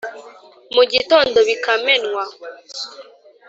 mu 0.73 0.83
gitondo 0.93 1.37
bikamenywa 1.47 2.23